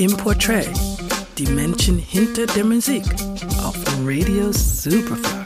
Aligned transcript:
Im 0.00 0.16
Portrait, 0.16 0.66
die 1.36 1.44
Menschen 1.44 1.98
hinter 1.98 2.46
der 2.46 2.64
Musik 2.64 3.04
auf 3.62 3.76
Radio 4.02 4.50
Superfly. 4.50 5.39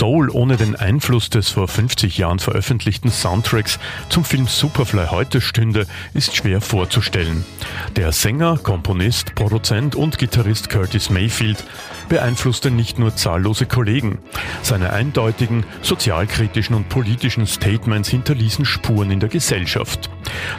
Soul 0.00 0.30
ohne 0.30 0.56
den 0.56 0.76
Einfluss 0.76 1.28
des 1.28 1.50
vor 1.50 1.68
50 1.68 2.16
Jahren 2.16 2.38
veröffentlichten 2.38 3.10
Soundtracks 3.10 3.78
zum 4.08 4.24
Film 4.24 4.46
Superfly 4.46 5.08
heute 5.10 5.42
stünde, 5.42 5.86
ist 6.14 6.34
schwer 6.34 6.62
vorzustellen. 6.62 7.44
Der 7.96 8.10
Sänger, 8.12 8.56
Komponist, 8.56 9.34
Produzent 9.34 9.96
und 9.96 10.16
Gitarrist 10.16 10.70
Curtis 10.70 11.10
Mayfield 11.10 11.62
beeinflusste 12.08 12.70
nicht 12.70 12.98
nur 12.98 13.14
zahllose 13.14 13.66
Kollegen. 13.66 14.20
Seine 14.62 14.94
eindeutigen, 14.94 15.66
sozialkritischen 15.82 16.74
und 16.74 16.88
politischen 16.88 17.46
Statements 17.46 18.08
hinterließen 18.08 18.64
Spuren 18.64 19.10
in 19.10 19.20
der 19.20 19.28
Gesellschaft. 19.28 20.08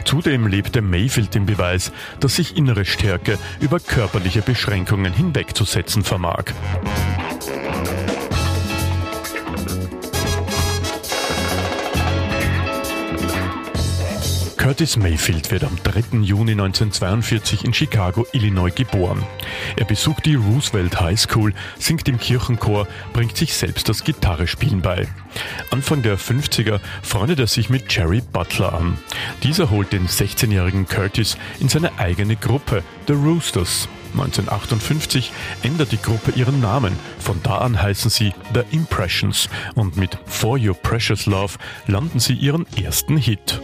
Zudem 0.04 0.46
lebte 0.46 0.82
Mayfield 0.82 1.34
den 1.34 1.46
Beweis, 1.46 1.90
dass 2.20 2.36
sich 2.36 2.56
innere 2.56 2.84
Stärke 2.84 3.40
über 3.58 3.80
körperliche 3.80 4.42
Beschränkungen 4.42 5.12
hinwegzusetzen 5.12 6.04
vermag. 6.04 6.44
Curtis 14.72 14.96
Mayfield 14.96 15.50
wird 15.50 15.64
am 15.64 15.76
3. 15.84 16.20
Juni 16.22 16.52
1942 16.52 17.66
in 17.66 17.74
Chicago, 17.74 18.26
Illinois 18.32 18.74
geboren. 18.74 19.22
Er 19.76 19.84
besucht 19.84 20.24
die 20.24 20.34
Roosevelt 20.34 20.98
High 20.98 21.20
School, 21.20 21.52
singt 21.78 22.08
im 22.08 22.18
Kirchenchor, 22.18 22.88
bringt 23.12 23.36
sich 23.36 23.52
selbst 23.52 23.90
das 23.90 24.02
Gitarrespielen 24.02 24.80
bei. 24.80 25.08
Anfang 25.70 26.00
der 26.00 26.16
50er 26.16 26.80
freundet 27.02 27.40
er 27.40 27.48
sich 27.48 27.68
mit 27.68 27.94
Jerry 27.94 28.22
Butler 28.22 28.72
an. 28.72 28.96
Dieser 29.42 29.68
holt 29.68 29.92
den 29.92 30.06
16-jährigen 30.08 30.88
Curtis 30.88 31.36
in 31.60 31.68
seine 31.68 31.98
eigene 31.98 32.36
Gruppe, 32.36 32.82
The 33.08 33.12
Roosters. 33.12 33.90
1958 34.14 35.32
ändert 35.62 35.92
die 35.92 36.00
Gruppe 36.00 36.30
ihren 36.30 36.60
Namen. 36.60 36.96
Von 37.18 37.42
da 37.42 37.58
an 37.58 37.80
heißen 37.80 38.10
sie 38.10 38.32
The 38.54 38.62
Impressions 38.70 39.50
und 39.74 39.98
mit 39.98 40.16
For 40.24 40.58
Your 40.58 40.74
Precious 40.74 41.26
Love 41.26 41.58
landen 41.86 42.20
sie 42.20 42.34
ihren 42.34 42.66
ersten 42.82 43.18
Hit. 43.18 43.60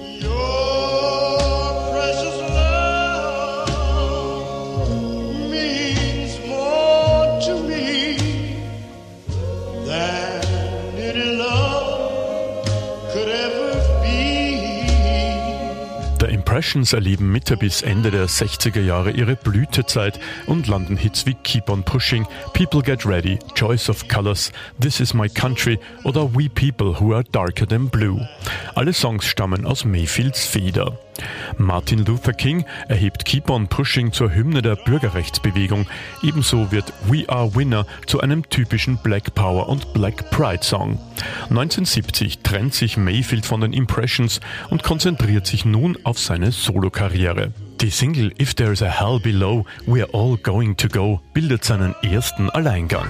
Impressions 16.58 16.92
erleben 16.92 17.30
Mitte 17.30 17.56
bis 17.56 17.82
Ende 17.82 18.10
der 18.10 18.26
60er 18.26 18.80
Jahre 18.80 19.12
ihre 19.12 19.36
Blütezeit 19.36 20.18
und 20.46 20.66
landen 20.66 20.96
Hits 20.96 21.24
wie 21.24 21.34
Keep 21.34 21.70
on 21.70 21.84
Pushing, 21.84 22.26
People 22.52 22.82
Get 22.82 23.06
Ready, 23.06 23.38
Choice 23.54 23.88
of 23.88 24.08
Colors, 24.08 24.50
This 24.80 24.98
is 24.98 25.14
My 25.14 25.28
Country 25.28 25.78
oder 26.02 26.34
We 26.34 26.48
People 26.48 26.98
Who 26.98 27.14
Are 27.14 27.22
Darker 27.22 27.64
Than 27.64 27.88
Blue. 27.88 28.26
Alle 28.74 28.92
Songs 28.92 29.24
stammen 29.24 29.66
aus 29.66 29.84
Mayfields 29.84 30.46
Feder. 30.46 30.98
Martin 31.56 32.04
Luther 32.04 32.32
King 32.32 32.64
erhebt 32.88 33.24
Keep 33.24 33.50
on 33.50 33.68
Pushing 33.68 34.12
zur 34.12 34.34
Hymne 34.34 34.62
der 34.62 34.76
Bürgerrechtsbewegung. 34.76 35.86
Ebenso 36.22 36.70
wird 36.70 36.92
We 37.08 37.28
Are 37.28 37.54
Winner 37.54 37.86
zu 38.06 38.20
einem 38.20 38.48
typischen 38.48 38.98
Black 38.98 39.34
Power 39.34 39.68
und 39.68 39.92
Black 39.92 40.30
Pride 40.30 40.62
Song. 40.62 40.98
1970 41.50 42.40
trennt 42.40 42.74
sich 42.74 42.96
Mayfield 42.96 43.46
von 43.46 43.60
den 43.60 43.72
Impressions 43.72 44.40
und 44.70 44.82
konzentriert 44.82 45.46
sich 45.46 45.64
nun 45.64 45.96
auf 46.04 46.18
seine 46.18 46.52
Solokarriere. 46.52 47.52
Die 47.80 47.90
Single 47.90 48.32
If 48.40 48.54
There's 48.54 48.82
a 48.82 48.88
Hell 48.88 49.20
Below, 49.20 49.64
We're 49.86 50.12
All 50.12 50.36
Going 50.36 50.76
to 50.78 50.88
Go 50.88 51.20
bildet 51.32 51.64
seinen 51.64 51.94
ersten 52.02 52.50
Alleingang. 52.50 53.08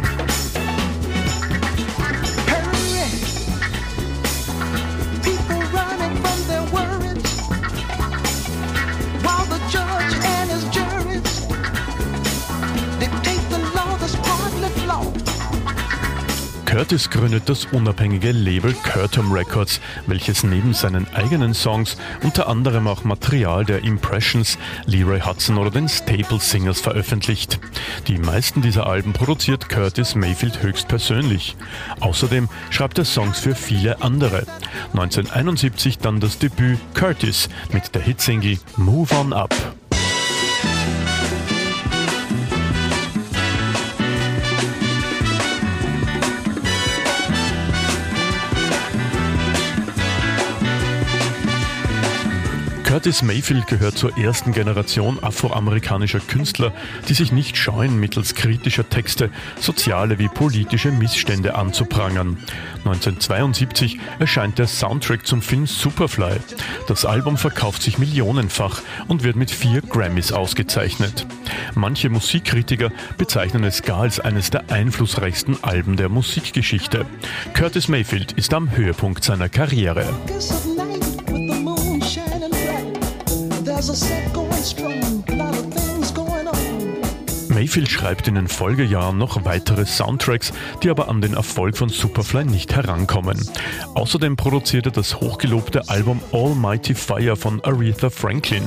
Curtis 16.78 17.11
gründet 17.11 17.49
das 17.49 17.65
unabhängige 17.65 18.31
Label 18.31 18.72
Curtum 18.72 19.33
Records, 19.33 19.81
welches 20.06 20.44
neben 20.44 20.75
seinen 20.75 21.12
eigenen 21.12 21.53
Songs 21.53 21.97
unter 22.22 22.47
anderem 22.47 22.87
auch 22.87 23.03
Material 23.03 23.65
der 23.65 23.83
Impressions, 23.83 24.56
Leroy 24.87 25.19
Hudson 25.19 25.59
oder 25.59 25.72
den 25.72 25.89
Staple 25.89 26.39
Singers 26.39 26.81
veröffentlicht. 26.81 27.59
Die 28.06 28.16
meisten 28.16 28.62
dieser 28.62 28.87
Alben 28.87 29.12
produziert 29.12 29.69
Curtis 29.69 30.15
Mayfield 30.15 30.62
höchstpersönlich. 30.62 31.56
Außerdem 31.99 32.49
schreibt 32.71 32.99
er 32.99 33.05
Songs 33.05 33.41
für 33.41 33.56
viele 33.56 34.00
andere. 34.00 34.47
1971 34.93 35.99
dann 35.99 36.21
das 36.21 36.39
Debüt 36.39 36.78
Curtis 36.95 37.49
mit 37.72 37.93
der 37.97 38.03
Hitsingle 38.03 38.60
Move 38.77 39.12
On 39.16 39.33
Up. 39.33 39.53
Curtis 52.98 53.22
Mayfield 53.22 53.69
gehört 53.69 53.97
zur 53.97 54.19
ersten 54.19 54.50
Generation 54.50 55.22
afroamerikanischer 55.22 56.19
Künstler, 56.19 56.72
die 57.09 57.14
sich 57.14 57.31
nicht 57.31 57.56
scheuen, 57.56 58.00
mittels 58.00 58.34
kritischer 58.34 58.88
Texte 58.88 59.31
soziale 59.60 60.19
wie 60.19 60.26
politische 60.26 60.91
Missstände 60.91 61.54
anzuprangern. 61.54 62.38
1972 62.78 64.00
erscheint 64.19 64.59
der 64.59 64.66
Soundtrack 64.66 65.28
zum 65.28 65.42
Film 65.42 65.69
Superfly. 65.69 66.38
Das 66.88 67.04
Album 67.04 67.36
verkauft 67.36 67.82
sich 67.82 67.98
millionenfach 67.98 68.82
und 69.06 69.22
wird 69.22 69.36
mit 69.36 69.53
vier 69.53 69.80
Grammys 69.80 70.32
ausgezeichnet. 70.32 71.25
Manche 71.76 72.10
Musikkritiker 72.10 72.91
bezeichnen 73.16 73.62
es 73.62 73.82
gar 73.82 74.00
als 74.00 74.19
eines 74.19 74.50
der 74.50 74.72
einflussreichsten 74.72 75.62
Alben 75.62 75.97
der 75.97 76.09
Musikgeschichte. 76.09 77.06
Curtis 77.54 77.86
Mayfield 77.86 78.32
ist 78.32 78.53
am 78.54 78.76
Höhepunkt 78.76 79.22
seiner 79.22 79.48
Karriere. 79.48 80.04
There's 83.78 83.91
a 83.91 84.47
Mayfield 87.59 87.91
schreibt 87.91 88.29
in 88.29 88.37
den 88.37 88.47
Folgejahren 88.47 89.19
noch 89.19 89.45
weitere 89.45 89.85
Soundtracks, 89.85 90.53
die 90.85 90.91
aber 90.91 91.09
an 91.09 91.21
den 91.21 91.35
Erfolg 91.35 91.77
von 91.77 91.89
Superfly 91.89 92.45
nicht 92.45 92.73
herankommen. 92.77 93.37
Außerdem 93.95 94.37
produziert 94.37 94.87
er 94.87 94.93
das 94.93 95.17
hochgelobte 95.17 95.89
Album 95.89 96.21
Almighty 96.31 96.95
Fire 96.95 97.35
von 97.35 97.61
Aretha 97.65 98.11
Franklin. 98.11 98.63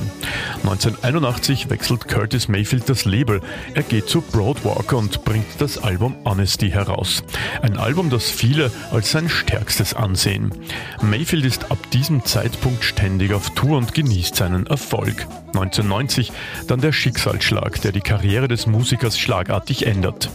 1981 0.56 1.70
wechselt 1.70 2.06
Curtis 2.06 2.48
Mayfield 2.48 2.86
das 2.86 3.06
Label. 3.06 3.40
Er 3.72 3.82
geht 3.82 4.10
zu 4.10 4.20
Broadwalk 4.20 4.92
und 4.92 5.24
bringt 5.24 5.46
das 5.58 5.78
Album 5.78 6.14
Honesty 6.26 6.68
heraus. 6.68 7.24
Ein 7.62 7.78
Album, 7.78 8.10
das 8.10 8.30
viele 8.30 8.70
als 8.90 9.10
sein 9.10 9.30
stärkstes 9.30 9.94
ansehen. 9.94 10.52
Mayfield 11.00 11.46
ist 11.46 11.70
ab 11.70 11.78
diesem 11.92 12.26
Zeitpunkt 12.26 12.84
ständig 12.84 13.32
auf 13.32 13.54
Tour 13.54 13.78
und 13.78 13.94
genießt 13.94 14.36
seinen 14.36 14.66
Erfolg. 14.66 15.26
1990 15.54 16.32
dann 16.66 16.80
der 16.80 16.92
Schicksalsschlag, 16.92 17.80
der 17.82 17.92
die 17.92 18.00
Karriere 18.00 18.48
des 18.48 18.66
Musikers 18.66 18.81
schlagartig 18.84 19.86
ändert. 19.86 20.30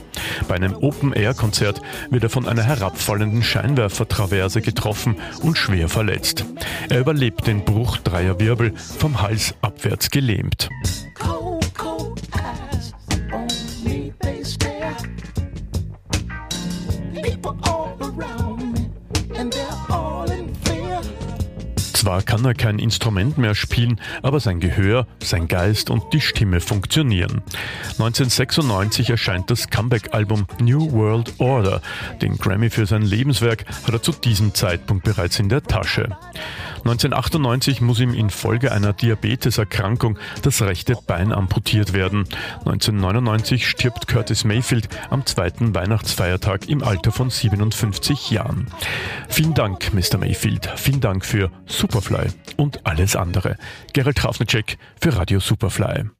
Bei 0.47 0.55
einem 0.55 0.75
Open-Air-Konzert 0.75 1.81
wird 2.09 2.23
er 2.23 2.29
von 2.29 2.47
einer 2.47 2.63
herabfallenden 2.63 3.44
Scheinwerfertraverse 3.44 4.61
getroffen 4.61 5.17
und 5.41 5.57
schwer 5.57 5.89
verletzt. 5.89 6.45
Er 6.89 6.99
überlebt 6.99 7.47
den 7.47 7.63
Bruch 7.63 7.97
dreier 7.97 8.39
Wirbel, 8.39 8.73
vom 8.75 9.21
Hals 9.21 9.55
abwärts 9.61 10.09
gelähmt. 10.09 10.69
Zwar 22.07 22.21
kann 22.21 22.45
er 22.45 22.54
kein 22.54 22.80
Instrument 22.80 23.38
mehr 23.38 23.54
spielen, 23.54 24.00
aber 24.21 24.39
sein 24.39 24.62
Gehör, 24.62 25.07
sein 25.21 25.50
Geist 25.50 25.89
und 25.89 26.13
die 26.13 26.21
Stimme 26.21 26.62
funktionieren. 26.62 27.42
1996 28.00 29.09
erscheint 29.09 29.51
das 29.51 29.68
Comeback-Album 29.69 30.48
New 30.62 30.94
World 30.94 31.33
Order. 31.39 31.81
Den 32.21 32.38
Grammy 32.38 32.69
für 32.69 32.86
sein 32.86 33.01
Lebenswerk 33.01 33.65
hat 33.86 33.94
er 33.94 34.01
zu 34.01 34.13
diesem 34.13 34.54
Zeitpunkt 34.54 35.04
bereits 35.04 35.38
in 35.38 35.50
der 35.50 35.63
Tasche. 35.63 36.15
1998 36.88 37.81
muss 37.81 38.00
ihm 38.00 38.13
infolge 38.13 38.71
einer 38.71 38.94
Diabeteserkrankung 38.94 40.18
das 40.44 40.62
rechte 40.62 40.95
Bein 41.06 41.33
amputiert 41.33 41.92
werden. 41.92 42.24
1999 42.60 43.68
stirbt 43.68 44.07
Curtis 44.07 44.45
Mayfield 44.45 44.88
am 45.10 45.25
zweiten 45.25 45.75
Weihnachtsfeiertag 45.75 46.69
im 46.69 46.83
Alter 46.83 47.12
von 47.12 47.30
57 47.30 48.31
Jahren. 48.31 48.68
Vielen 49.27 49.53
Dank, 49.53 49.94
Mr. 49.94 50.18
Mayfield. 50.18 50.71
Vielen 50.77 51.01
Dank 51.01 51.25
für 51.25 51.51
Superfly 51.97 52.27
und 52.57 52.85
alles 52.85 53.15
andere. 53.15 53.57
Gerald 53.94 54.17
Trafnicek 54.17 54.77
für 55.01 55.17
Radio 55.17 55.39
Superfly. 55.39 56.16